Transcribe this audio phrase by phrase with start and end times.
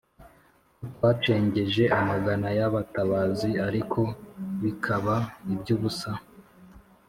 [0.79, 3.99] ko twacengeje amagana y’abatabazi ariko
[4.61, 5.15] bikaba
[5.53, 6.11] iby’ubusa,